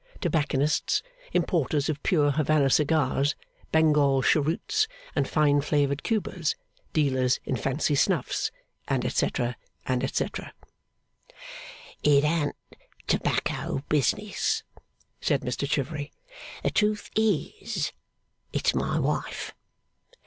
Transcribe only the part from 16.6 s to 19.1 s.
'The truth is, it's my